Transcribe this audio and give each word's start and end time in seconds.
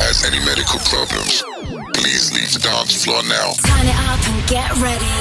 has 0.00 0.24
any 0.24 0.38
medical 0.44 0.78
problems, 0.90 1.42
please 1.94 2.32
leave 2.34 2.52
the 2.52 2.58
dance 2.58 3.04
floor 3.04 3.22
now. 3.24 3.54
Turn 3.62 3.86
it 3.86 3.98
up 4.10 4.20
and 4.26 4.38
get 4.50 4.70
ready. 4.82 5.14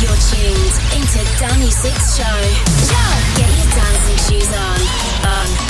You're 0.00 0.20
tuned 0.30 0.74
into 0.94 1.20
Danny 1.40 1.70
Six 1.70 2.16
Show. 2.16 2.38
Get 3.36 3.48
your 3.48 3.70
dancing 3.72 4.20
shoes 4.28 4.52
on. 4.52 4.80
On, 5.24 5.48
on, 5.64 5.67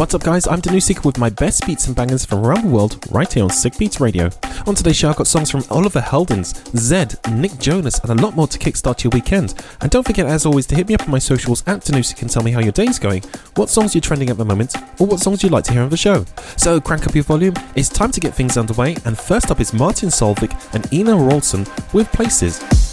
What's 0.00 0.14
up, 0.14 0.22
guys? 0.22 0.48
I'm 0.48 0.62
Danusik 0.62 1.04
with 1.04 1.18
my 1.18 1.28
best 1.28 1.66
beats 1.66 1.86
and 1.86 1.94
bangers 1.94 2.24
from 2.24 2.38
around 2.38 2.64
the 2.64 2.70
world 2.70 3.06
right 3.10 3.30
here 3.30 3.44
on 3.44 3.50
Sick 3.50 3.76
Beats 3.76 4.00
Radio. 4.00 4.30
On 4.66 4.74
today's 4.74 4.96
show, 4.96 5.10
I've 5.10 5.16
got 5.16 5.26
songs 5.26 5.50
from 5.50 5.62
Oliver 5.68 6.00
Heldens, 6.00 6.54
Zedd, 6.72 7.30
Nick 7.30 7.58
Jonas, 7.58 7.98
and 7.98 8.18
a 8.18 8.22
lot 8.22 8.34
more 8.34 8.46
to 8.46 8.58
kickstart 8.58 9.04
your 9.04 9.10
weekend. 9.10 9.62
And 9.82 9.90
don't 9.90 10.06
forget, 10.06 10.24
as 10.24 10.46
always, 10.46 10.66
to 10.68 10.74
hit 10.74 10.88
me 10.88 10.94
up 10.94 11.02
on 11.02 11.10
my 11.10 11.18
socials 11.18 11.62
at 11.66 11.82
Danusik 11.82 12.22
and 12.22 12.30
tell 12.30 12.42
me 12.42 12.50
how 12.50 12.60
your 12.60 12.72
day's 12.72 12.98
going, 12.98 13.22
what 13.56 13.68
songs 13.68 13.94
you're 13.94 14.00
trending 14.00 14.30
at 14.30 14.38
the 14.38 14.44
moment, 14.46 14.74
or 14.98 15.06
what 15.06 15.20
songs 15.20 15.42
you'd 15.42 15.52
like 15.52 15.64
to 15.64 15.72
hear 15.74 15.82
on 15.82 15.90
the 15.90 15.98
show. 15.98 16.24
So 16.56 16.80
crank 16.80 17.06
up 17.06 17.14
your 17.14 17.24
volume, 17.24 17.52
it's 17.76 17.90
time 17.90 18.10
to 18.12 18.20
get 18.20 18.34
things 18.34 18.56
underway, 18.56 18.96
and 19.04 19.18
first 19.18 19.50
up 19.50 19.60
is 19.60 19.74
Martin 19.74 20.08
Solveig 20.08 20.74
and 20.74 20.90
Ina 20.94 21.12
Wroldsen 21.12 21.68
with 21.92 22.10
Places. 22.10 22.89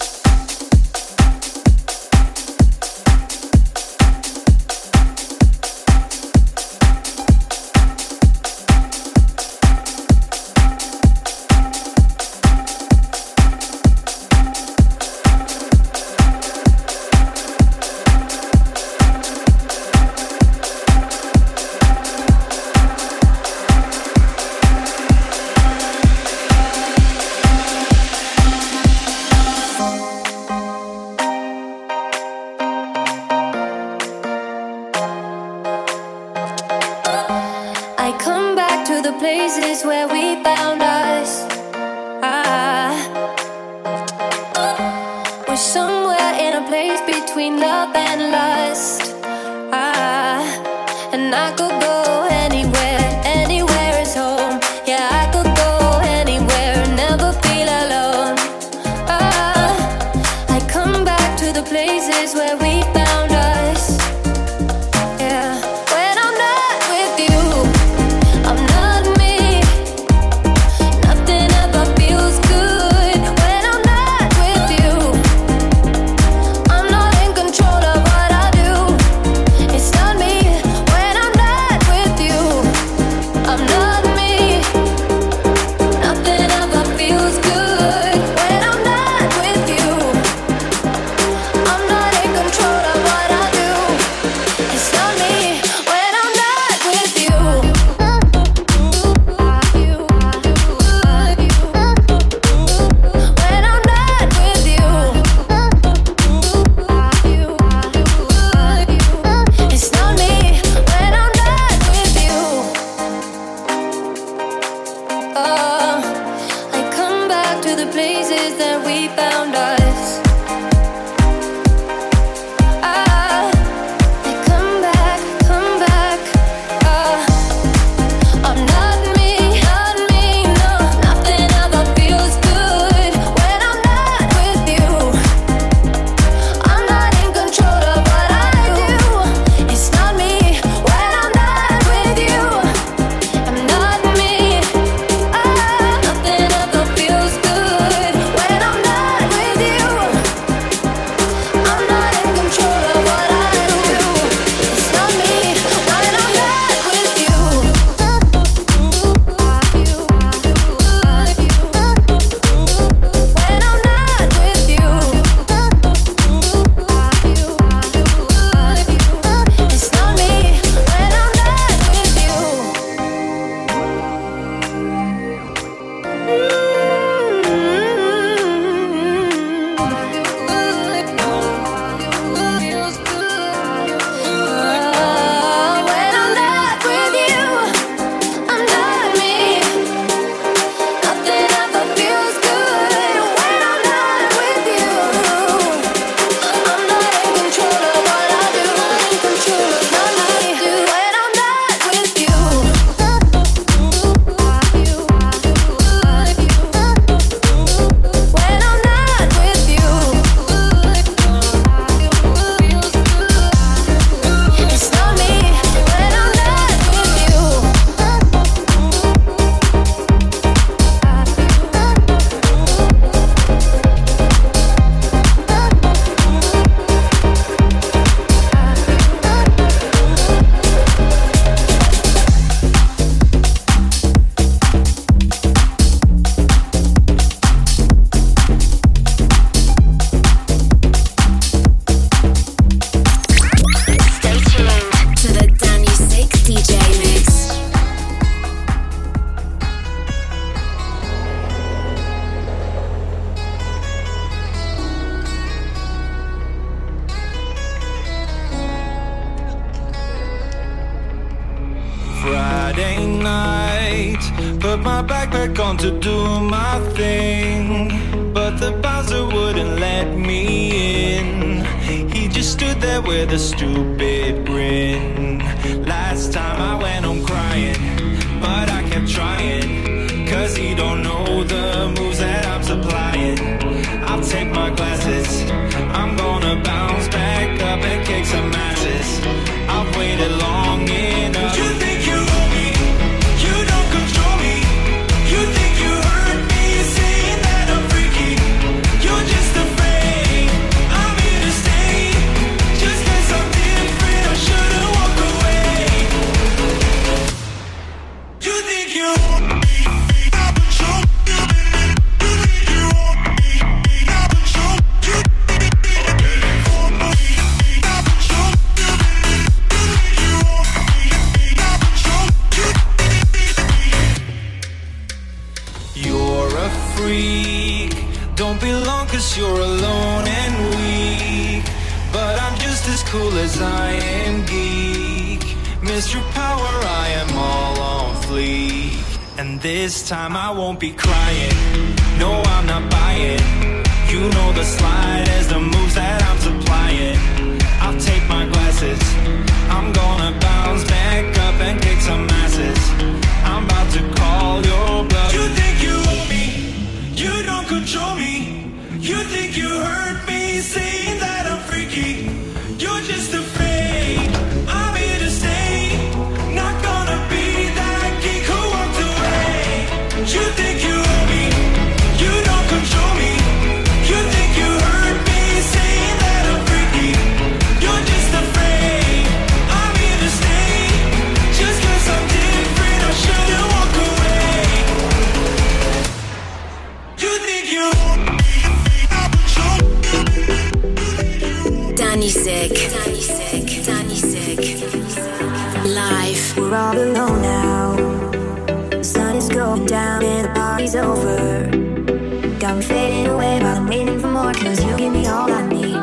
I'm 402.67 402.81
fading 402.81 403.27
away, 403.27 403.59
but 403.61 403.77
I'm 403.77 403.87
waiting 403.87 404.19
for 404.19 404.27
more. 404.27 404.51
Cause 404.51 404.83
you 404.83 404.97
give 404.97 405.13
me 405.13 405.25
all 405.25 405.49
I 405.49 405.65
need. 405.67 405.95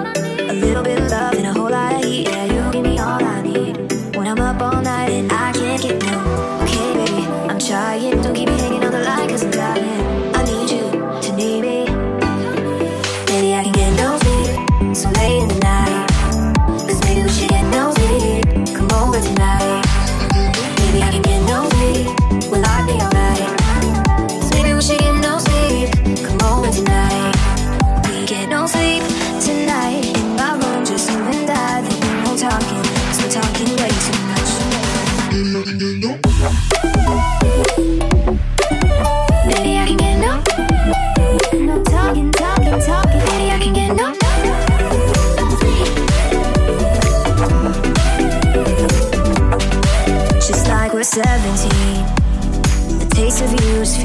A 0.48 0.54
little 0.54 0.82
bit 0.82 0.98
of 0.98 1.10
love 1.10 1.34
and 1.34 1.46
a 1.46 1.52
whole 1.52 1.63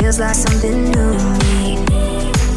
feels 0.09 0.19
like 0.19 0.35
something 0.35 0.85
new 0.85 0.91
to 0.91 1.29
me. 1.39 1.77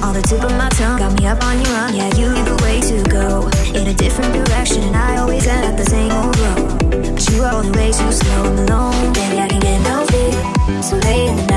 On 0.02 0.14
the 0.14 0.22
tip 0.26 0.42
of 0.42 0.52
my 0.52 0.70
tongue, 0.70 0.98
got 0.98 1.12
me 1.20 1.26
up 1.26 1.42
on 1.44 1.60
your 1.60 1.74
arm. 1.76 1.94
Yeah, 1.94 2.08
you 2.16 2.34
give 2.34 2.46
the 2.46 2.58
way 2.64 2.80
to 2.80 3.02
go 3.10 3.46
in 3.78 3.86
a 3.86 3.94
different 3.94 4.32
direction, 4.32 4.82
and 4.84 4.96
I 4.96 5.18
always 5.18 5.46
end 5.46 5.66
up 5.66 5.76
the 5.76 5.84
same 5.84 6.12
old 6.12 6.38
road. 6.38 7.14
But 7.14 7.30
you 7.30 7.42
are 7.42 7.62
the 7.62 7.72
way 7.76 7.92
too 7.92 8.12
slow. 8.12 8.44
and 8.44 8.58
alone, 8.60 9.12
baby. 9.12 9.38
I 9.38 9.48
can 9.48 9.60
get 9.60 9.80
no 9.82 10.06
sleep. 10.06 10.82
So 10.82 10.96
late 10.96 11.28
in 11.28 11.36
the 11.36 11.42
night. 11.42 11.51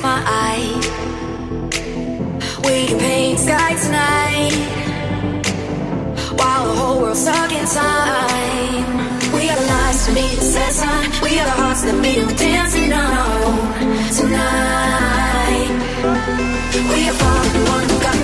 my 0.00 0.22
eye. 0.24 0.68
We 2.64 2.86
can 2.86 2.98
paint 2.98 3.38
sky 3.40 3.74
tonight 3.84 4.54
while 6.38 6.66
the 6.68 6.74
whole 6.80 7.00
world's 7.02 7.20
stuck 7.20 7.52
in 7.52 7.66
time. 7.66 8.84
We 9.34 9.50
are 9.50 9.56
the 9.56 9.66
lights 9.66 10.06
to 10.06 10.12
meet 10.12 10.36
the 10.38 10.44
set 10.54 10.72
sign. 10.72 11.10
We 11.22 11.38
are 11.40 11.44
the 11.44 11.56
hearts 11.62 11.82
that 11.82 12.00
beat 12.02 12.18
and 12.18 12.38
dancing 12.38 12.92
on 12.92 13.58
tonight. 14.18 15.70
We 16.92 17.08
are 17.10 17.18
falling 17.22 17.64
one 17.74 17.88
got 18.00 18.21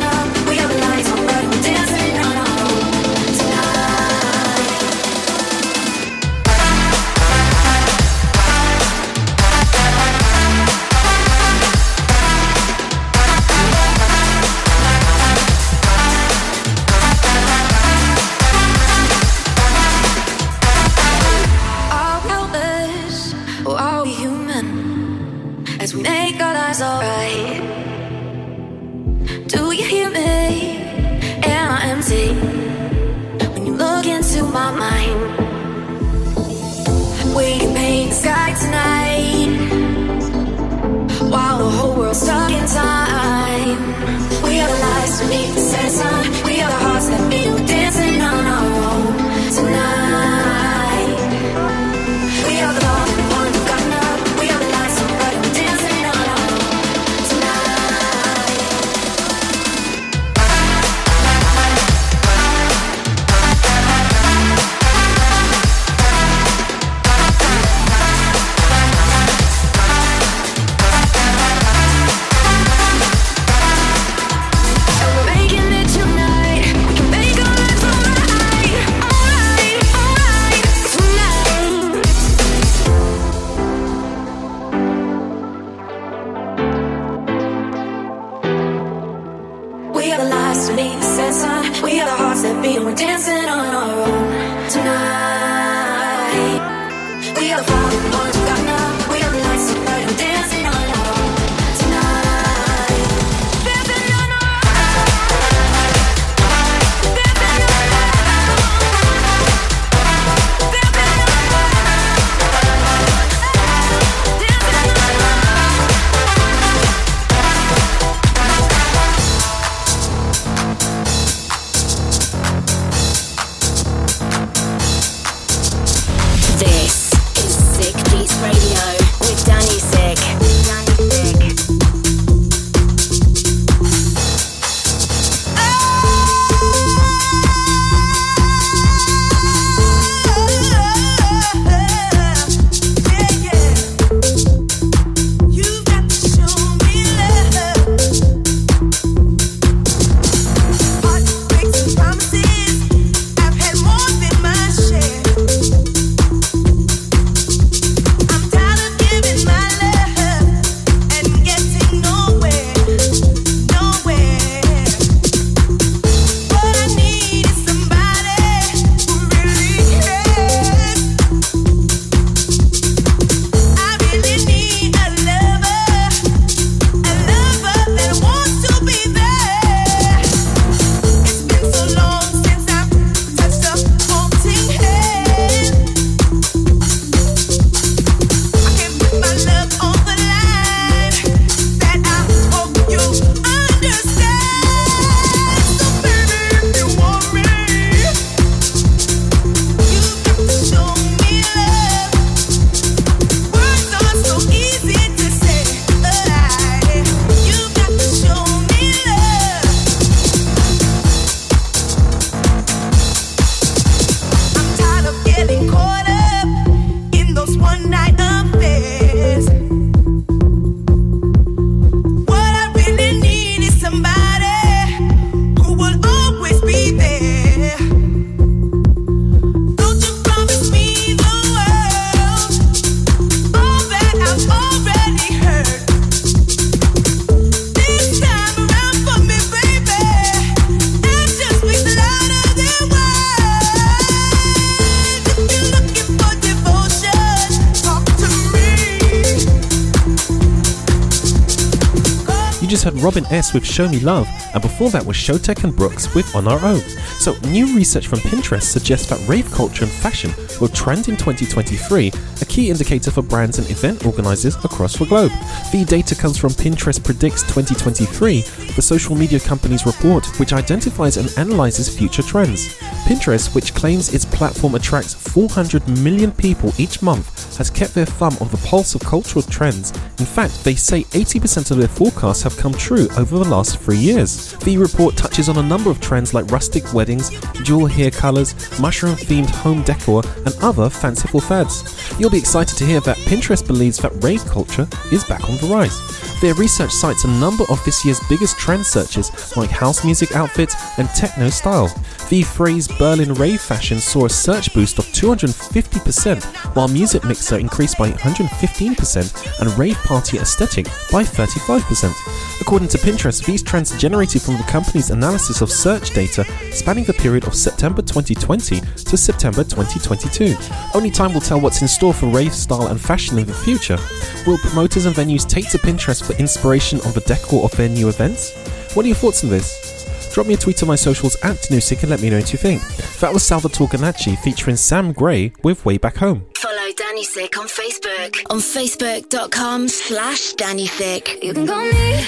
Robin 253.08 253.32
S. 253.32 253.54
with 253.54 253.64
Show 253.64 253.88
Me 253.88 254.00
Love, 254.00 254.28
and 254.52 254.60
before 254.60 254.90
that 254.90 255.06
was 255.06 255.16
Showtek 255.16 255.64
and 255.64 255.74
Brooks 255.74 256.14
with 256.14 256.36
On 256.36 256.46
Our 256.46 256.62
Own. 256.62 256.82
So, 257.20 257.34
new 257.48 257.74
research 257.74 258.06
from 258.06 258.18
Pinterest 258.18 258.64
suggests 258.64 259.08
that 259.08 259.26
rave 259.26 259.50
culture 259.50 259.84
and 259.84 259.90
fashion 259.90 260.30
will 260.60 260.68
trend 260.68 261.08
in 261.08 261.16
2023, 261.16 262.12
a 262.42 262.44
key 262.44 262.68
indicator 262.68 263.10
for 263.10 263.22
brands 263.22 263.56
and 263.58 263.70
event 263.70 264.04
organizers 264.04 264.56
across 264.56 264.98
the 264.98 265.06
globe. 265.06 265.32
The 265.72 265.86
data 265.86 266.14
comes 266.14 266.36
from 266.36 266.50
Pinterest 266.50 267.02
Predicts 267.02 267.40
2023, 267.44 268.42
the 268.76 268.82
social 268.82 269.16
media 269.16 269.40
company's 269.40 269.86
report, 269.86 270.26
which 270.38 270.52
identifies 270.52 271.16
and 271.16 271.32
analyzes 271.38 271.88
future 271.88 272.22
trends. 272.22 272.74
Pinterest, 273.06 273.54
which 273.54 273.72
claims 273.74 274.12
its 274.12 274.26
platform 274.26 274.74
attracts 274.74 275.14
400 275.14 275.88
million 276.02 276.30
people 276.30 276.74
each 276.76 277.00
month, 277.00 277.37
has 277.58 277.68
kept 277.68 277.94
their 277.94 278.06
thumb 278.06 278.36
on 278.40 278.48
the 278.48 278.56
pulse 278.58 278.94
of 278.94 279.02
cultural 279.02 279.42
trends. 279.42 279.90
In 280.18 280.26
fact, 280.26 280.64
they 280.64 280.74
say 280.74 281.02
80% 281.04 281.70
of 281.70 281.76
their 281.76 281.88
forecasts 281.88 282.42
have 282.42 282.56
come 282.56 282.72
true 282.72 283.08
over 283.18 283.38
the 283.38 283.44
last 283.44 283.78
three 283.78 283.98
years. 283.98 284.52
The 284.58 284.78
report 284.78 285.16
touches 285.16 285.48
on 285.48 285.58
a 285.58 285.62
number 285.62 285.90
of 285.90 286.00
trends 286.00 286.32
like 286.32 286.50
rustic 286.50 286.94
weddings, 286.94 287.30
dual 287.64 287.86
hair 287.86 288.10
colors, 288.10 288.54
mushroom 288.80 289.16
themed 289.16 289.50
home 289.50 289.82
decor, 289.82 290.22
and 290.46 290.56
other 290.62 290.88
fanciful 290.88 291.40
fads. 291.40 291.84
You'll 292.18 292.30
be 292.30 292.38
excited 292.38 292.78
to 292.78 292.86
hear 292.86 293.00
that 293.00 293.16
Pinterest 293.18 293.66
believes 293.66 293.98
that 293.98 294.22
rave 294.22 294.44
culture 294.46 294.88
is 295.12 295.24
back 295.24 295.48
on 295.48 295.56
the 295.58 295.66
rise. 295.66 295.98
Their 296.40 296.54
research 296.54 296.92
cites 296.92 297.24
a 297.24 297.28
number 297.40 297.64
of 297.68 297.84
this 297.84 298.04
year's 298.04 298.20
biggest 298.28 298.56
trend 298.58 298.86
searches 298.86 299.56
like 299.56 299.70
house 299.70 300.04
music 300.04 300.36
outfits 300.36 300.76
and 300.96 301.08
techno 301.10 301.50
style. 301.50 301.92
The 302.28 302.42
phrase 302.42 302.86
Berlin 302.86 303.34
rave 303.34 303.60
fashion 303.60 303.98
saw 303.98 304.26
a 304.26 304.30
search 304.30 304.72
boost 304.72 304.98
of 304.98 305.06
250%, 305.06 306.44
while 306.76 306.86
music 306.86 307.24
so 307.48 307.56
increased 307.56 307.96
by 307.96 308.10
115% 308.10 309.60
and 309.60 309.78
Rave 309.78 309.96
Party 310.04 310.38
Aesthetic 310.38 310.84
by 311.10 311.22
35%. 311.22 312.60
According 312.60 312.88
to 312.88 312.98
Pinterest, 312.98 313.42
these 313.44 313.62
trends 313.62 313.96
generated 313.96 314.42
from 314.42 314.58
the 314.58 314.62
company's 314.64 315.10
analysis 315.10 315.62
of 315.62 315.70
search 315.70 316.10
data 316.10 316.44
spanning 316.70 317.04
the 317.04 317.14
period 317.14 317.46
of 317.46 317.54
September 317.54 318.02
2020 318.02 318.80
to 318.80 319.16
September 319.16 319.64
2022. 319.64 320.54
Only 320.94 321.10
time 321.10 321.32
will 321.32 321.40
tell 321.40 321.60
what's 321.60 321.80
in 321.80 321.88
store 321.88 322.12
for 322.12 322.26
rave 322.26 322.54
style 322.54 322.88
and 322.88 323.00
fashion 323.00 323.38
in 323.38 323.46
the 323.46 323.54
future. 323.54 323.98
Will 324.46 324.58
promoters 324.58 325.06
and 325.06 325.16
venues 325.16 325.48
take 325.48 325.70
to 325.70 325.78
Pinterest 325.78 326.22
for 326.22 326.38
inspiration 326.38 327.00
on 327.00 327.12
the 327.12 327.20
decor 327.20 327.64
of 327.64 327.72
their 327.72 327.88
new 327.88 328.08
events? 328.10 328.54
What 328.94 329.06
are 329.06 329.08
your 329.08 329.16
thoughts 329.16 329.42
on 329.42 329.50
this? 329.50 329.96
drop 330.34 330.46
me 330.46 330.54
a 330.54 330.56
tweet 330.56 330.80
on 330.82 330.88
my 330.88 330.94
socials 330.94 331.34
at 331.42 331.56
Danusik 331.56 332.02
and 332.02 332.10
let 332.10 332.20
me 332.20 332.30
know 332.30 332.38
what 332.38 332.52
you 332.52 332.58
think. 332.58 332.80
That 333.18 333.32
was 333.32 333.42
Salvatore 333.42 333.88
Ganacci 333.88 334.38
featuring 334.38 334.76
Sam 334.76 335.10
Gray 335.10 335.52
with 335.64 335.84
Way 335.84 335.98
Back 335.98 336.18
Home. 336.18 336.46
Follow 336.88 336.94
Danny 336.96 337.24
Sick 337.24 337.58
on 337.58 337.66
Facebook. 337.66 338.36
On 338.50 338.58
facebook.com 338.58 339.88
slash 339.88 340.52
Danny 340.54 340.86
Sick. 340.86 341.42
You 341.42 341.52
can 341.52 341.66
call 341.66 341.82
me. 341.82 342.22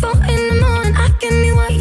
Four 0.00 0.14
in 0.28 0.48
the 0.48 0.58
morning, 0.60 0.94
I 0.96 1.08
can 1.20 1.30
be 1.30 1.52
what 1.52 1.71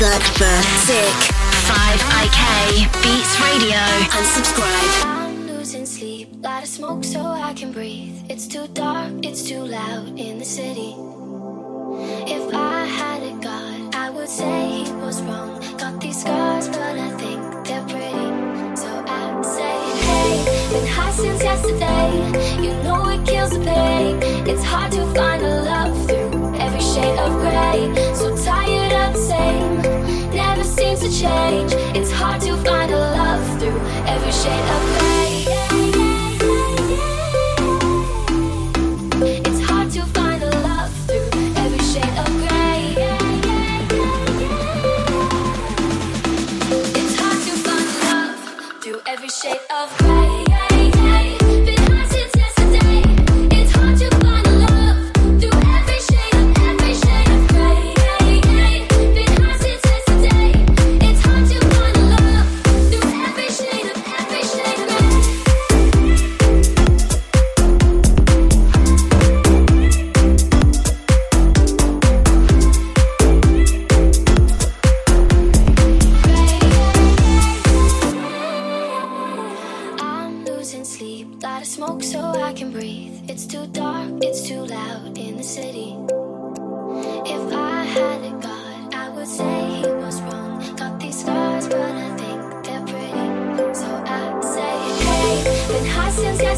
Zakwatyk. 0.00 1.29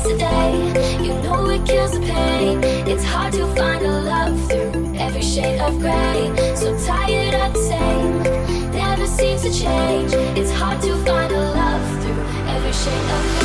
yesterday. 0.02 1.04
You 1.04 1.14
know 1.22 1.48
it 1.48 1.64
kills 1.66 1.92
the 1.92 2.00
pain. 2.00 2.60
It's 2.88 3.04
hard 3.04 3.32
to 3.34 3.46
find 3.54 3.84
a 3.84 4.00
love 4.00 4.48
through 4.48 4.94
every 4.96 5.22
shade 5.22 5.60
of 5.60 5.78
gray. 5.78 6.32
So 6.56 6.76
tired 6.86 7.34
of 7.34 7.52
the 7.54 7.60
same, 7.60 8.72
never 8.72 9.06
seems 9.06 9.42
to 9.42 9.52
change. 9.52 10.12
It's 10.38 10.50
hard 10.52 10.80
to 10.82 10.96
find 11.04 11.32
a 11.32 11.40
love 11.40 12.02
through 12.02 12.22
every 12.48 12.72
shade 12.72 13.10
of 13.10 13.38
gray. 13.38 13.41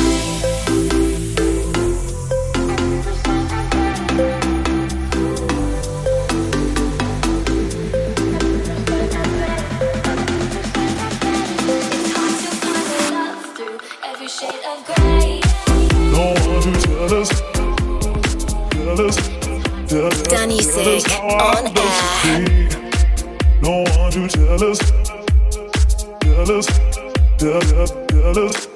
tell 20.88 20.96
us 20.96 21.04
our. 21.12 21.62
No 23.60 23.82
one 23.98 24.12
to 24.12 24.28
tell 24.28 24.64
us, 24.64 24.78
tell 26.20 26.50
us, 26.52 27.92
tell 28.08 28.38
us. 28.38 28.67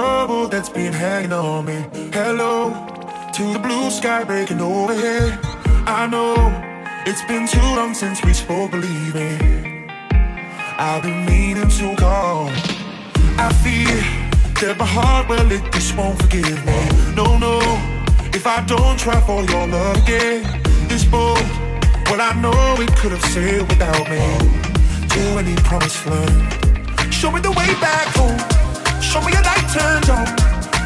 Trouble 0.00 0.48
that's 0.48 0.70
been 0.70 0.94
hanging 0.94 1.32
on 1.32 1.66
me. 1.66 1.78
Hello 2.10 2.54
to 3.36 3.42
the 3.52 3.58
blue 3.58 3.90
sky 3.90 4.24
breaking 4.24 4.58
overhead. 4.58 5.38
I 6.00 6.06
know 6.06 6.34
it's 7.04 7.24
been 7.30 7.46
too 7.46 7.68
long 7.78 7.92
since 7.92 8.24
we 8.24 8.32
spoke, 8.32 8.70
believe 8.70 9.14
me. 9.14 9.30
I've 10.88 11.02
been 11.02 11.26
meaning 11.26 11.68
to 11.78 11.86
call. 11.96 12.48
I 13.44 13.48
fear 13.62 13.98
that 14.60 14.76
my 14.78 14.86
heart, 14.86 15.28
well, 15.28 15.52
it 15.52 15.64
just 15.70 15.94
won't 15.98 16.16
forgive 16.22 16.60
me. 16.70 16.80
No, 17.20 17.26
no, 17.36 17.56
if 18.38 18.46
I 18.46 18.58
don't 18.72 18.98
try 18.98 19.20
for 19.28 19.42
your 19.52 19.66
love 19.66 19.96
again, 20.02 20.40
this 20.88 21.04
boat, 21.04 21.44
well, 22.08 22.22
I 22.30 22.32
know 22.44 22.60
it 22.84 22.92
could 23.00 23.12
have 23.16 23.26
sailed 23.34 23.68
without 23.68 24.04
me 24.12 24.24
to 25.12 25.20
any 25.40 25.56
promised 25.68 26.06
land. 26.06 27.12
Show 27.12 27.30
me 27.30 27.40
the 27.40 27.50
way 27.50 27.70
back 27.84 28.08
home. 28.16 28.59
Show 29.00 29.20
me 29.22 29.32
a 29.32 29.42
light 29.42 29.66
turns 29.72 30.08
on. 30.08 30.26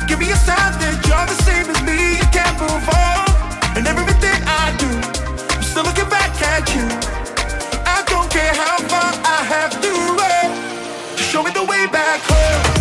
Give 0.07 0.19
me 0.19 0.31
a 0.31 0.37
sign 0.37 0.73
that 0.81 0.97
you're 1.07 1.27
the 1.27 1.39
same 1.43 1.67
as 1.69 1.81
me. 1.83 2.17
You 2.17 2.27
can't 2.33 2.57
move 2.61 2.87
on. 2.89 3.27
And 3.77 3.87
everything 3.87 4.39
I 4.47 4.75
do, 4.79 4.89
I'm 5.55 5.63
still 5.63 5.85
looking 5.85 6.09
back 6.09 6.31
at 6.41 6.65
you. 6.75 6.87
I 7.85 8.03
don't 8.07 8.31
care 8.31 8.55
how 8.55 8.79
far 8.89 9.11
I 9.25 9.39
have 9.55 9.73
to 9.83 9.93
run. 10.19 11.17
Show 11.19 11.43
me 11.43 11.51
the 11.51 11.65
way 11.65 11.87
back 11.89 12.21
home. 12.23 12.74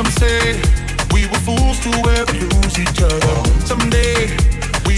Some 0.00 0.12
say 0.12 0.54
we 1.12 1.26
were 1.26 1.40
fools 1.40 1.78
to 1.80 1.90
ever 1.90 2.32
lose 2.32 2.78
each 2.78 3.02
other. 3.02 3.66
Someday 3.66 4.39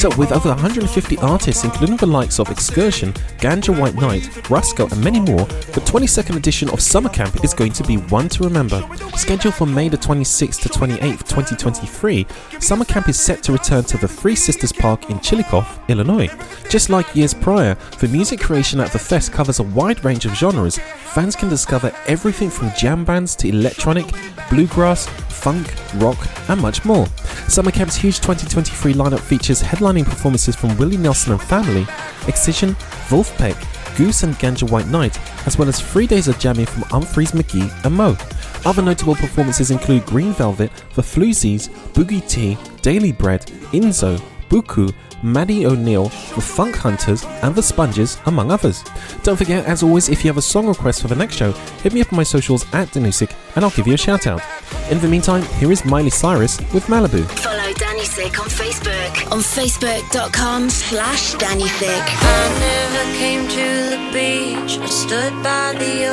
So, 0.02 0.08
with 0.16 0.32
over 0.32 0.48
150 0.48 1.16
artists, 1.18 1.62
including 1.62 1.96
the 1.96 2.08
likes 2.08 2.40
of 2.40 2.50
Excision, 2.50 3.12
Ganja 3.38 3.78
White 3.78 3.94
Night, 3.94 4.50
Rascal, 4.50 4.92
and 4.92 5.04
many 5.04 5.20
more, 5.20 5.44
the 5.46 5.80
22nd 5.86 6.34
edition 6.34 6.68
of 6.70 6.82
Summer 6.82 7.08
Camp 7.08 7.44
is 7.44 7.54
going 7.54 7.70
to 7.74 7.84
be 7.84 7.98
one 7.98 8.28
to 8.30 8.42
remember. 8.42 8.82
Scheduled 9.14 9.54
for 9.54 9.64
May 9.64 9.88
the 9.88 9.96
26th 9.96 10.60
to 10.62 10.68
28th, 10.68 11.28
2023, 11.28 12.26
Summer 12.58 12.84
Camp 12.84 13.08
is 13.08 13.20
set 13.20 13.44
to 13.44 13.52
return 13.52 13.84
to 13.84 13.96
the 13.96 14.08
Three 14.08 14.34
Sisters 14.34 14.72
Park 14.72 15.08
in 15.08 15.20
Chillicothe, 15.20 15.68
Illinois. 15.88 16.28
Just 16.68 16.90
like 16.90 17.14
years 17.14 17.32
prior, 17.32 17.76
the 18.00 18.08
music 18.08 18.40
creation 18.40 18.80
at 18.80 18.90
the 18.90 18.98
fest 18.98 19.32
covers 19.32 19.60
a 19.60 19.62
wide 19.62 20.04
range 20.04 20.26
of 20.26 20.34
genres. 20.34 20.78
Fans 21.14 21.36
can 21.36 21.48
discover 21.48 21.94
everything 22.08 22.50
from 22.50 22.72
jam 22.76 23.04
bands 23.04 23.36
to 23.36 23.48
electronic, 23.48 24.06
bluegrass, 24.50 25.06
funk, 25.42 25.74
rock, 25.96 26.18
and 26.48 26.60
much 26.60 26.84
more. 26.84 27.06
Summer 27.48 27.72
Camp's 27.72 27.96
huge 27.96 28.20
2023 28.20 28.94
lineup 28.94 29.18
features 29.18 29.60
headlining 29.92 30.04
performances 30.04 30.56
from 30.56 30.76
Willie 30.78 30.96
Nelson 30.96 31.32
and 31.32 31.42
Family, 31.42 31.86
Excision, 32.26 32.74
Vulfpeck, 33.08 33.56
Goose 33.96 34.22
and 34.22 34.34
Ganja 34.36 34.68
White 34.70 34.86
Night, 34.86 35.18
as 35.46 35.58
well 35.58 35.68
as 35.68 35.80
three 35.80 36.06
days 36.06 36.28
of 36.28 36.38
jamming 36.38 36.66
from 36.66 36.84
Umphrey's 36.84 37.32
McGee 37.32 37.84
and 37.84 37.94
Mo. 37.94 38.16
Other 38.64 38.82
notable 38.82 39.14
performances 39.14 39.70
include 39.70 40.06
Green 40.06 40.32
Velvet, 40.32 40.70
The 40.94 41.02
Floozies, 41.02 41.68
Boogie 41.92 42.26
T, 42.28 42.56
Daily 42.80 43.12
Bread, 43.12 43.42
Inzo, 43.72 44.20
Buku, 44.48 44.94
Maddie 45.22 45.66
O'Neill, 45.66 46.08
The 46.34 46.40
Funk 46.40 46.76
Hunters, 46.76 47.24
and 47.42 47.54
The 47.54 47.62
Sponges, 47.62 48.18
among 48.26 48.50
others. 48.50 48.82
Don't 49.22 49.36
forget, 49.36 49.66
as 49.66 49.82
always, 49.82 50.08
if 50.08 50.24
you 50.24 50.30
have 50.30 50.38
a 50.38 50.42
song 50.42 50.68
request 50.68 51.02
for 51.02 51.08
the 51.08 51.16
next 51.16 51.36
show, 51.36 51.52
hit 51.82 51.92
me 51.92 52.00
up 52.00 52.12
on 52.12 52.16
my 52.16 52.22
socials 52.22 52.64
at 52.72 52.88
Danusik 52.88 53.34
and 53.56 53.64
I'll 53.64 53.70
give 53.72 53.86
you 53.86 53.94
a 53.94 53.98
shout 53.98 54.26
out. 54.26 54.42
In 54.90 54.98
the 55.00 55.08
meantime, 55.08 55.42
here 55.58 55.70
is 55.70 55.84
Miley 55.84 56.10
Cyrus 56.10 56.58
with 56.72 56.86
Malibu. 56.86 57.24
Follow 57.40 57.72
Sick 58.04 58.40
on 58.40 58.48
Facebook. 58.48 59.30
On 59.30 59.38
facebook.com 59.38 60.68
slash 60.70 61.34
Danusik. 61.36 61.88
I 61.88 62.48
never 62.68 63.04
came 63.16 63.46
to 63.48 63.90
the 63.92 64.00
beach. 64.12 64.78
I 64.78 64.86
stood 64.86 65.32
by 65.42 65.72
the 65.78 66.08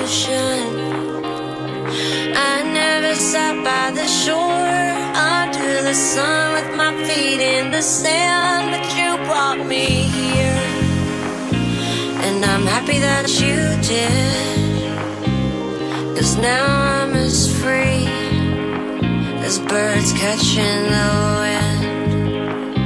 ocean. 0.00 0.64
I 2.34 2.62
never 2.72 3.14
sat 3.14 3.62
by 3.62 3.90
the 3.90 4.06
shore 4.06 4.90
under 5.14 5.82
the 5.82 5.94
sun 5.94 6.54
with 6.54 6.76
my 6.76 6.92
feet 7.04 7.40
in 7.40 7.70
the 7.70 7.82
sand. 7.82 8.70
But 8.72 8.86
you 8.96 9.16
brought 9.26 9.66
me 9.66 10.08
here. 10.18 10.60
And 12.24 12.42
I'm 12.42 12.66
happy 12.66 12.98
that 13.00 13.28
you 13.38 13.76
did. 13.82 14.64
Cause 16.16 16.36
now 16.38 16.64
I'm 16.66 17.14
as 17.14 17.48
free 17.60 18.03
as 19.54 19.60
birds 19.66 20.12
catching 20.14 20.82
the 20.94 21.08
wind. 21.40 22.76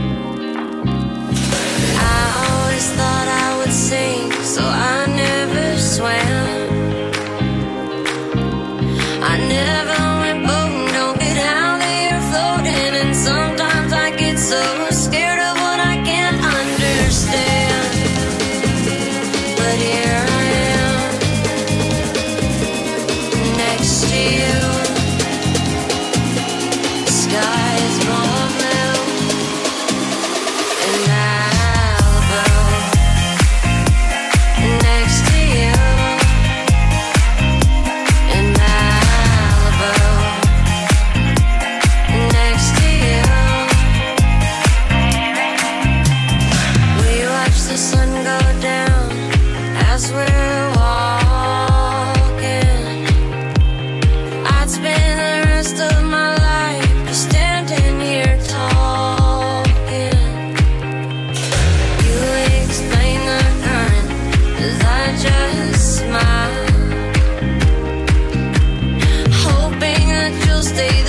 I 1.97 2.21
always 2.45 2.91
thought 2.93 3.29
I 3.29 3.59
would 3.59 3.73
sink, 3.73 4.33
so 4.35 4.63
I 4.63 5.07
never 5.07 5.79
swam. 5.79 6.48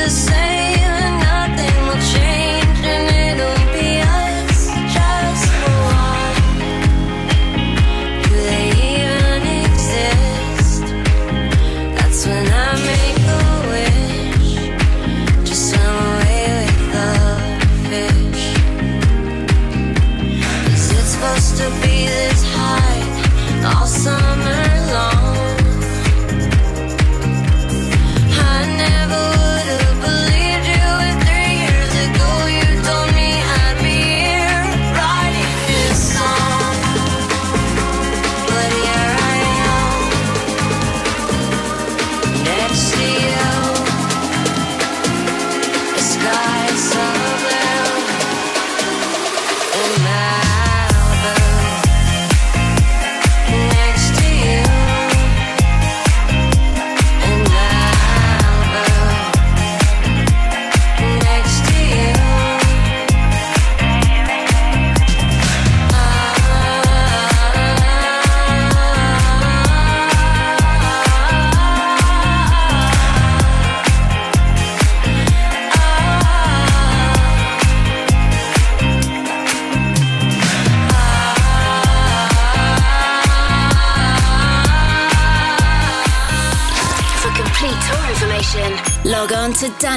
The 0.09 0.15
same 0.15 0.48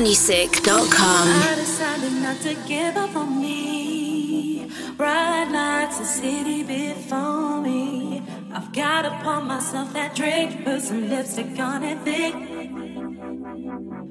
Danusik.com. 0.03 1.29
I 1.29 1.55
decided 1.55 2.13
not 2.15 2.41
to 2.41 2.55
give 2.67 2.97
up 2.97 3.15
on 3.15 3.41
me. 3.41 4.69
Bright 4.97 5.49
lights, 5.53 6.01
the 6.01 6.05
city 6.05 6.65
before 6.65 7.61
me. 7.61 8.21
I've 8.53 8.73
got 8.73 9.23
pour 9.23 9.41
myself 9.43 9.93
that 9.93 10.17
drink, 10.17 10.65
put 10.65 10.83
some 10.83 11.09
lipstick 11.09 11.57
on 11.61 11.85
it 11.85 12.01
thick. 12.01 12.35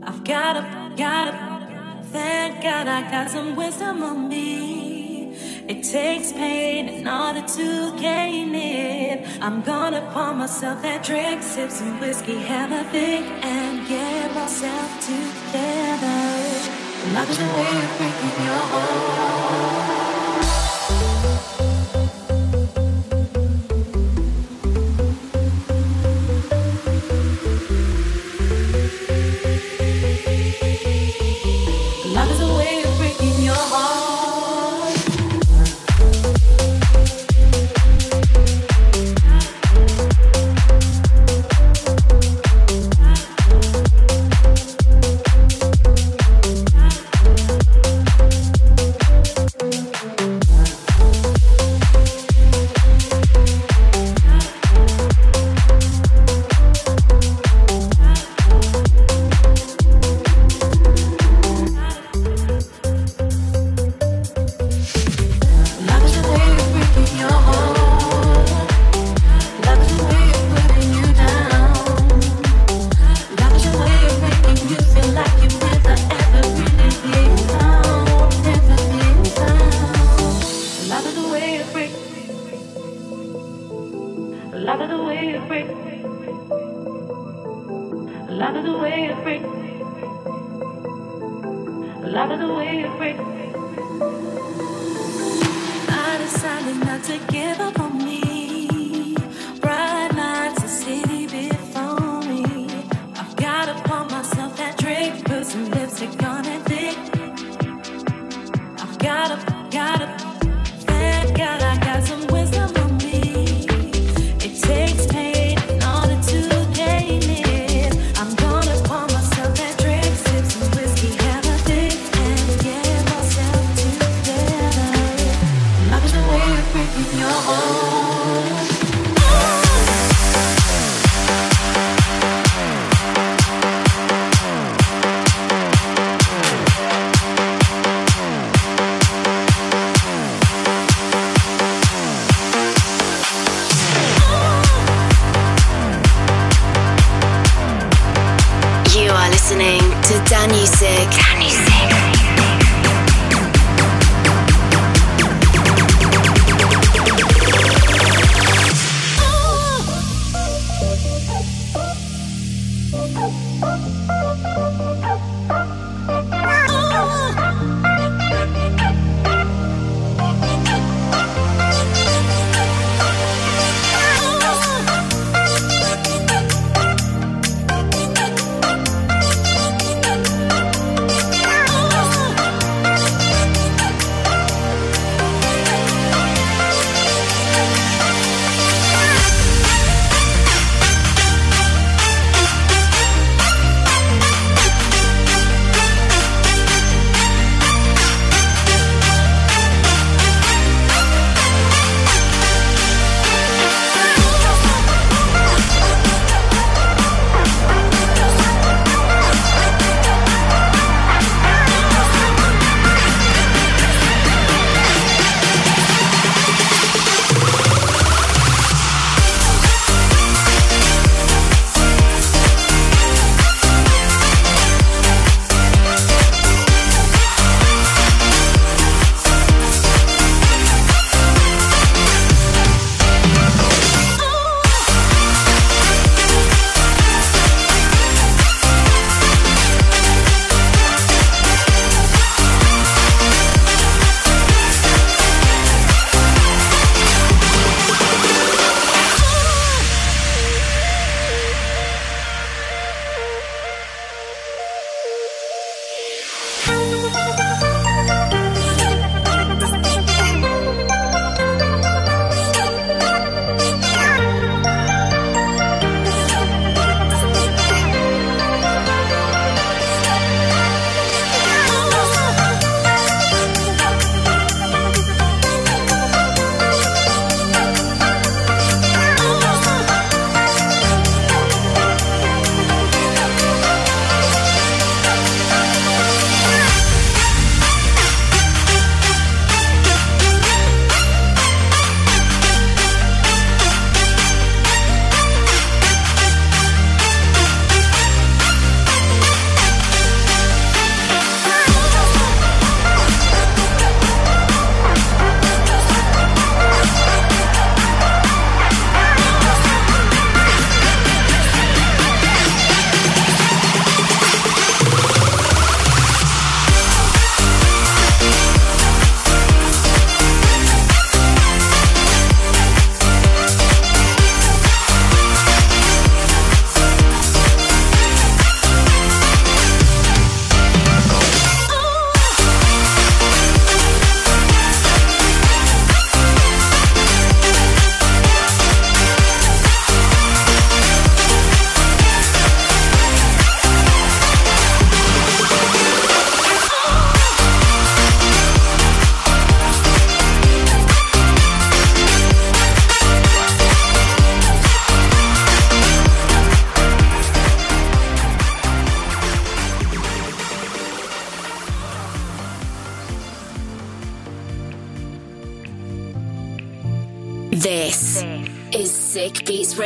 I've 0.03 0.23
got 0.23 0.53
to, 0.53 0.95
got 0.95 1.25
to, 1.31 2.07
thank 2.07 2.63
God 2.63 2.87
I 2.87 3.11
got 3.11 3.29
some 3.29 3.57
wisdom 3.57 4.01
on 4.01 4.29
me. 4.29 5.35
It 5.67 5.83
takes 5.83 6.31
pain 6.31 6.87
in 6.87 7.05
order 7.05 7.41
to 7.41 7.99
gain 7.99 8.55
it. 8.55 9.27
I'm 9.41 9.61
gonna 9.61 10.09
pour 10.13 10.33
myself 10.33 10.81
that 10.83 11.03
drink, 11.03 11.43
sip 11.43 11.69
some 11.69 11.99
whiskey, 11.99 12.37
have 12.37 12.71
a 12.71 12.89
think, 12.91 13.25
and 13.43 13.87
get 13.89 14.10
together. 14.59 16.19
Love 17.13 17.29
is 17.29 17.39
a 17.39 17.45
way 17.45 17.83
of 17.83 17.97
breaking 17.97 18.45
your 18.45 18.61
heart. 18.71 19.80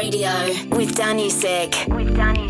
Radio 0.05 0.29
with 0.77 0.95
Danusik. 0.95 1.87
With 1.87 2.15
Danny 2.15 2.44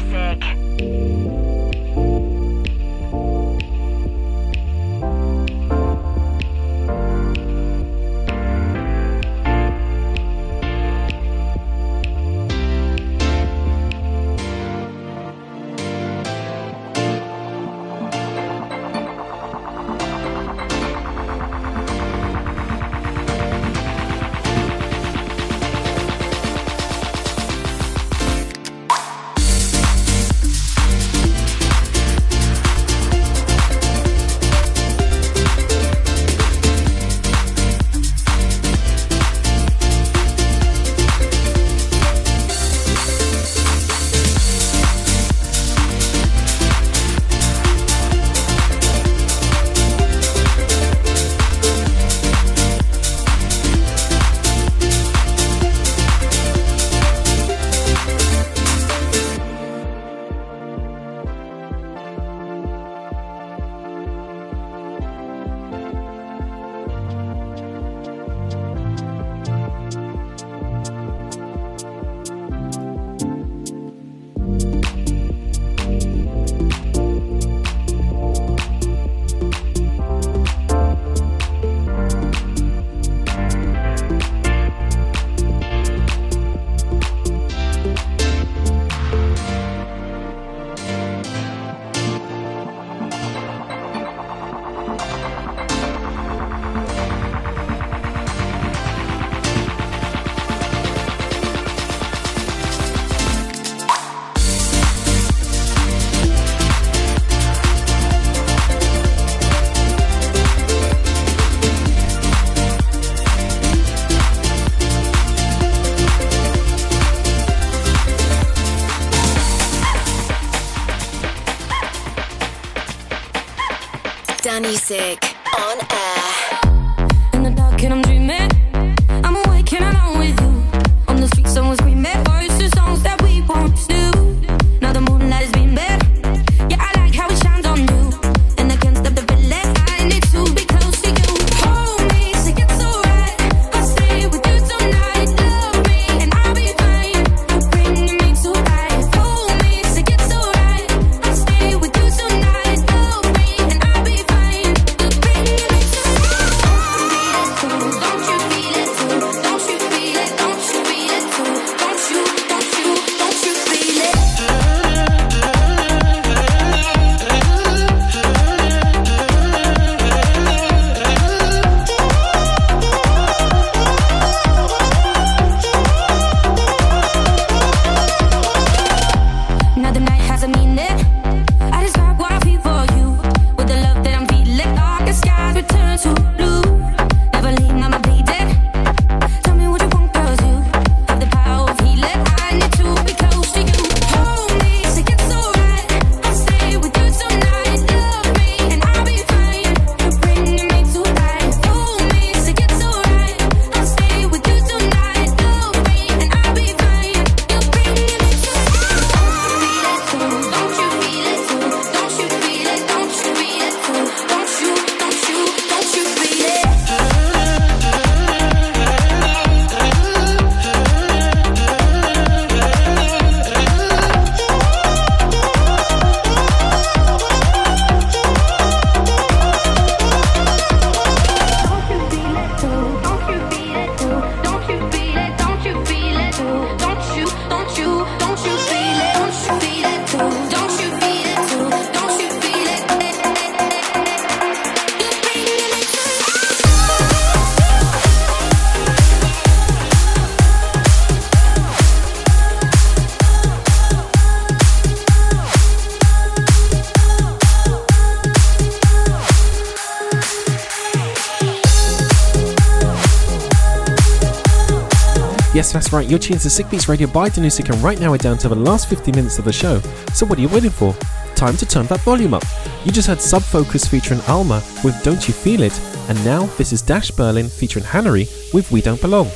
right, 265.95 266.09
you're 266.09 266.19
tuned 266.19 266.41
to 266.41 266.49
Sick 266.49 266.69
Beats 266.69 266.89
Radio 266.89 267.07
by 267.07 267.29
Danusik, 267.29 267.69
and 267.69 267.81
right 267.81 267.99
now 267.99 268.11
we're 268.11 268.17
down 268.17 268.37
to 268.39 268.49
the 268.49 268.55
last 268.55 268.89
50 268.89 269.11
minutes 269.11 269.39
of 269.39 269.45
the 269.45 269.53
show. 269.53 269.79
So 270.13 270.25
what 270.25 270.37
are 270.37 270.41
you 270.41 270.49
waiting 270.49 270.69
for? 270.69 270.93
Time 271.35 271.55
to 271.57 271.65
turn 271.65 271.85
that 271.87 272.01
volume 272.01 272.33
up. 272.33 272.43
You 272.83 272.91
just 272.91 273.07
had 273.07 273.21
Sub 273.21 273.41
Focus 273.41 273.87
featuring 273.87 274.19
Alma 274.27 274.63
with 274.83 275.01
Don't 275.03 275.27
You 275.27 275.33
Feel 275.33 275.61
It, 275.61 275.79
and 276.09 276.25
now 276.25 276.47
this 276.57 276.73
is 276.73 276.81
Dash 276.81 277.11
Berlin 277.11 277.47
featuring 277.47 277.85
Hannery 277.85 278.53
with 278.53 278.71
We 278.71 278.81
Don't 278.81 278.99
Belong. 278.99 279.27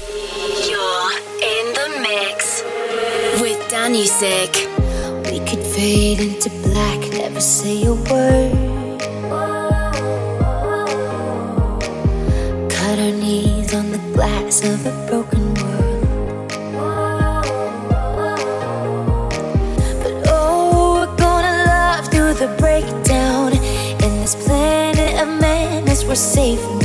You're 0.67 1.11
in 1.39 1.73
the 1.73 1.99
mix 2.01 2.63
with 3.39 3.59
Danusik. 3.69 4.55
We 5.31 5.39
could 5.45 5.63
fade 5.63 6.19
into 6.19 6.49
black, 6.67 6.99
never 7.11 7.39
say 7.39 7.85
a 7.85 7.93
word. 7.93 8.69
on 13.73 13.91
the 13.91 13.97
glass 14.13 14.63
of 14.63 14.83
a 14.85 15.07
broken 15.07 15.58
safe 26.19 26.78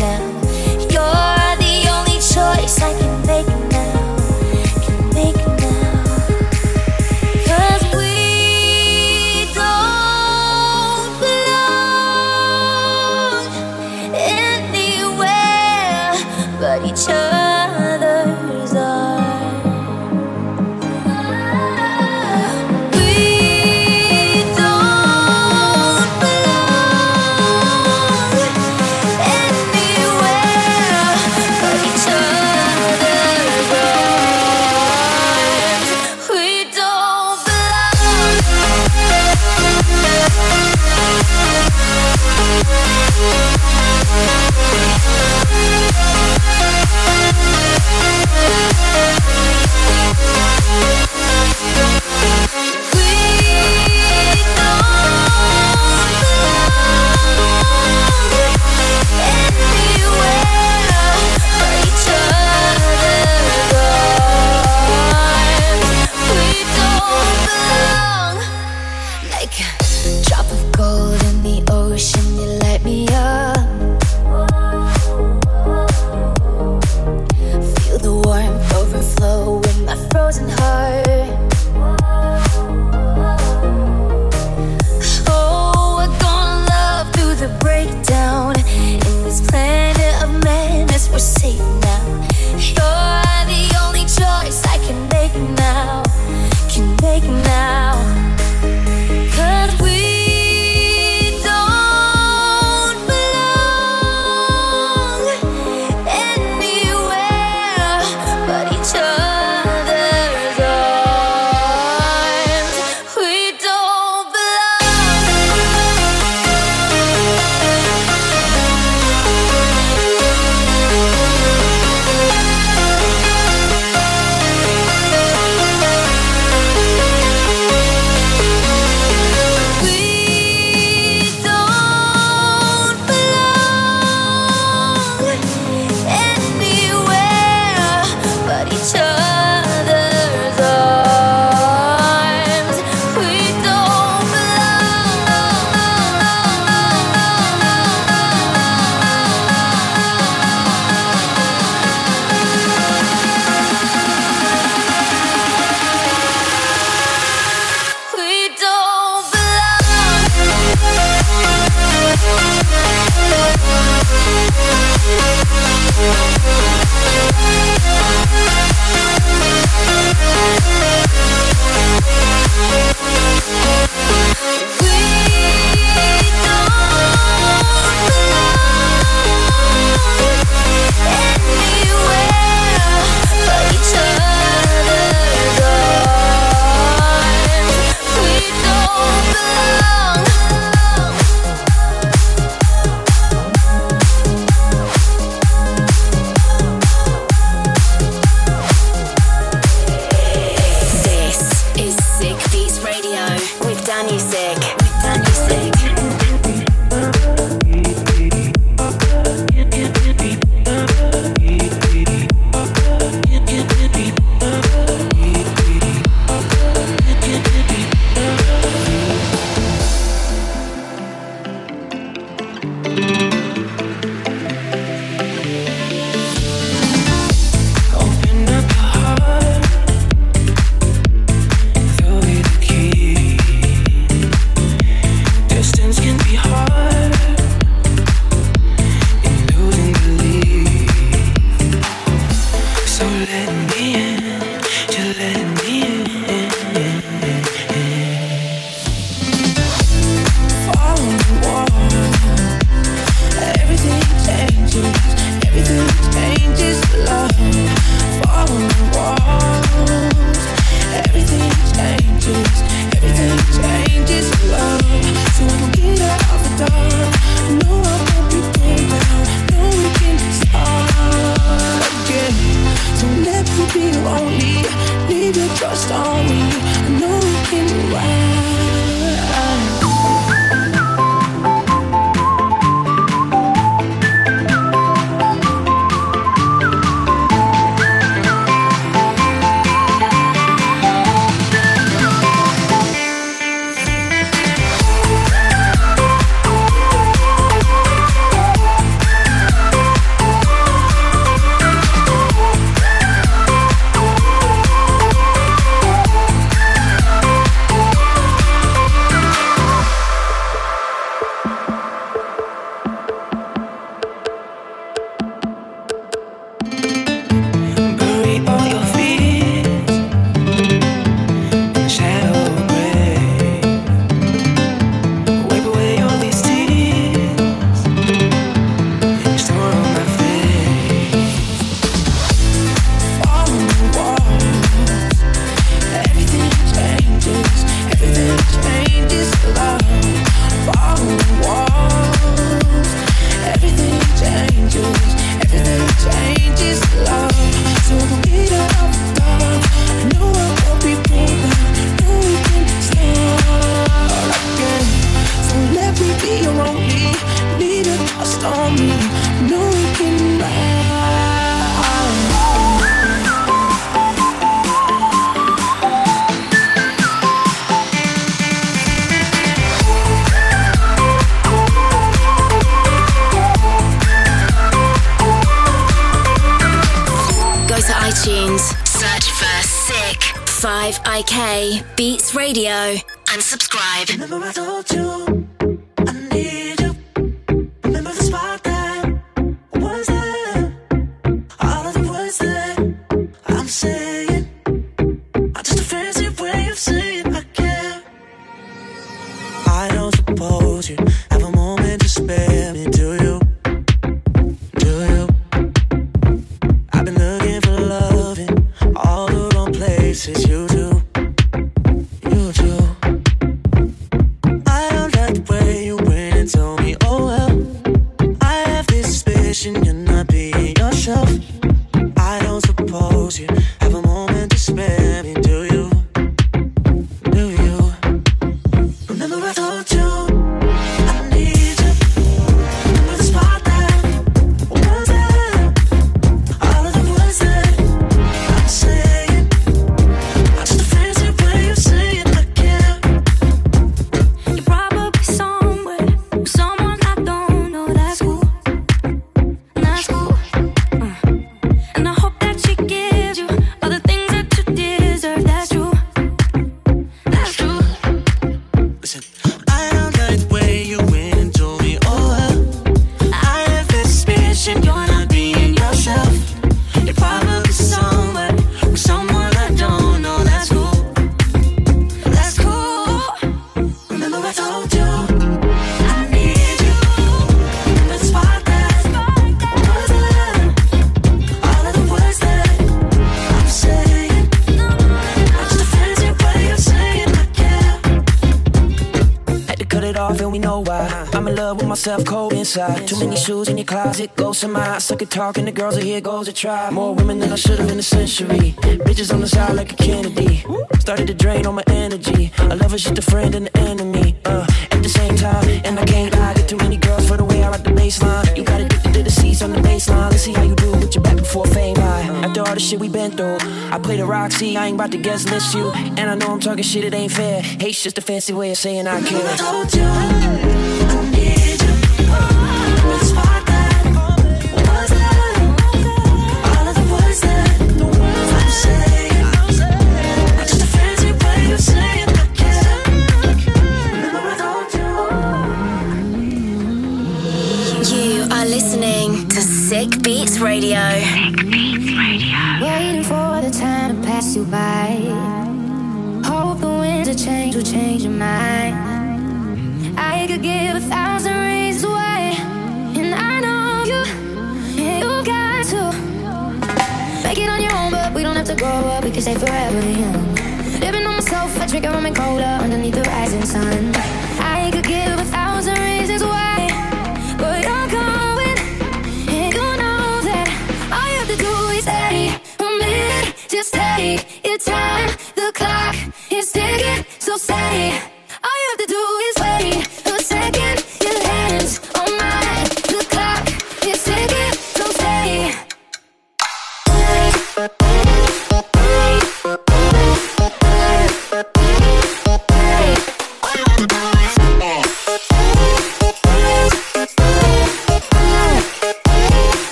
yourself 492.05 492.27
cold 492.27 492.53
inside. 492.53 493.09
Too 493.09 493.19
many 493.19 493.35
shoes 493.35 493.71
in 493.71 493.79
your 493.79 493.87
closet, 493.87 494.37
ghosts 494.37 494.63
in 494.63 494.73
my 494.73 494.87
eyes. 494.87 495.05
Suck 495.05 495.23
at 495.23 495.31
talking, 495.31 495.65
the 495.65 495.73
girls 495.73 495.97
are 495.97 496.03
here 496.03 496.21
goes 496.21 496.49
a 496.49 496.53
try. 496.53 496.91
More 496.91 497.15
women 497.15 497.39
than 497.39 497.51
I 497.51 497.55
should've 497.55 497.91
in 497.91 497.99
a 497.99 498.03
century. 498.03 498.75
Bitches 499.07 499.33
on 499.33 499.41
the 499.41 499.49
side 499.49 499.75
like 499.75 499.91
a 499.95 499.97
Kennedy. 499.97 500.65
Started 500.99 501.29
to 501.29 501.35
drain 501.35 501.65
all 501.65 501.73
my 501.73 501.85
energy. 501.87 502.53
I 502.59 502.75
love 502.75 502.91
her, 502.91 502.99
she's 502.99 503.15
the 503.15 503.23
friend 503.23 503.55
and 503.55 503.67
the 503.69 503.79
enemy. 503.79 504.37
Uh, 504.45 504.67
at 504.91 505.03
the 505.03 505.09
same 505.09 505.35
time, 505.37 505.67
and 505.87 505.99
I 505.99 506.05
can't 506.05 506.35
lie. 506.35 506.53
Get 506.53 506.69
too 506.69 506.77
many 506.77 506.99
girls 506.99 507.27
for 507.27 507.39
the 507.39 507.45
way 507.45 507.63
I 507.65 507.69
like 507.71 507.85
the 507.85 507.91
baseline. 507.91 508.55
You 508.55 508.65
got 508.65 508.83
addicted 508.83 509.15
to 509.15 509.23
the 509.23 509.31
seats 509.31 509.63
on 509.63 509.71
the 509.71 509.81
baseline. 509.81 510.31
Let's 510.31 510.43
see 510.43 510.53
how 510.53 510.63
you 510.63 510.75
do 510.75 510.91
with 510.93 511.15
your 511.15 511.23
back 511.23 511.37
before 511.37 511.65
fame 511.67 511.97
I 511.97 512.21
After 512.45 512.61
all 512.61 512.75
the 512.75 512.81
shit 512.81 513.01
we 513.01 513.09
been 513.09 513.31
through, 513.31 513.57
I 513.91 513.99
play 513.99 514.19
the 514.19 514.27
Roxy. 514.27 514.77
I 514.77 514.89
ain't 514.89 514.97
about 514.97 515.13
to 515.13 515.19
guess 515.19 515.49
list 515.49 515.75
you. 515.75 515.91
And 516.19 516.29
I 516.29 516.35
know 516.35 516.53
I'm 516.53 516.61
talking 516.61 516.85
shit, 516.85 517.05
it 517.05 517.15
ain't 517.15 517.33
fair. 517.33 517.63
Hate's 517.63 518.03
just 518.03 518.19
a 518.19 518.21
fancy 518.21 518.53
way 518.53 518.73
of 518.73 518.77
saying 518.77 519.07
I 519.07 519.23
care. 519.23 519.41
I 519.43 519.57
told 519.57 519.95
you. 519.95 520.94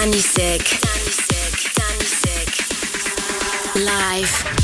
Danusik. 0.00 0.80
Danusik. 0.80 1.72
Danusik. 1.76 2.64
Live. 3.74 4.59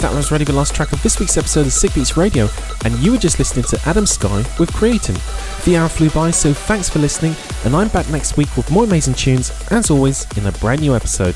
That 0.00 0.14
was 0.14 0.30
ready 0.30 0.44
for 0.44 0.52
the 0.52 0.58
last 0.58 0.76
track 0.76 0.92
of 0.92 1.02
this 1.02 1.18
week's 1.18 1.36
episode 1.36 1.66
of 1.66 1.72
Sick 1.72 1.92
Beats 1.92 2.16
Radio, 2.16 2.48
and 2.84 2.94
you 3.00 3.10
were 3.10 3.18
just 3.18 3.38
listening 3.38 3.64
to 3.64 3.80
Adam 3.84 4.06
Sky 4.06 4.44
with 4.58 4.72
Creating. 4.72 5.16
The 5.64 5.76
hour 5.76 5.88
flew 5.88 6.08
by, 6.10 6.30
so 6.30 6.52
thanks 6.52 6.88
for 6.88 7.00
listening, 7.00 7.34
and 7.64 7.74
I'm 7.74 7.88
back 7.88 8.08
next 8.08 8.36
week 8.36 8.56
with 8.56 8.70
more 8.70 8.84
amazing 8.84 9.14
tunes, 9.14 9.50
as 9.72 9.90
always, 9.90 10.24
in 10.36 10.46
a 10.46 10.52
brand 10.52 10.82
new 10.82 10.94
episode. 10.94 11.34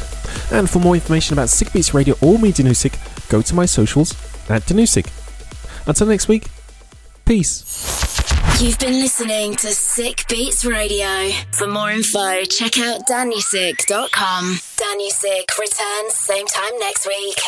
And 0.53 0.71
for 0.71 0.79
more 0.79 0.95
information 0.95 1.35
about 1.35 1.49
Sick 1.49 1.73
Beats 1.73 1.93
Radio 1.93 2.15
or 2.23 2.39
me, 2.39 2.53
Danusik, 2.53 2.95
go 3.29 3.43
to 3.43 3.55
my 3.55 3.67
socials 3.67 4.13
at 4.49 4.63
Danusik. 4.63 5.09
Until 5.87 6.07
next 6.07 6.29
week, 6.29 6.47
peace. 7.25 7.65
You've 8.61 8.79
been 8.79 9.01
listening 9.01 9.57
to 9.57 9.69
Sick 9.69 10.25
Beats 10.29 10.65
Radio. 10.65 11.31
For 11.51 11.67
more 11.67 11.91
info, 11.91 12.45
check 12.45 12.79
out 12.79 13.09
danusik.com. 13.09 14.45
Danusik 14.77 15.59
returns 15.59 16.15
same 16.15 16.47
time 16.47 16.79
next 16.79 17.07
week. 17.09 17.39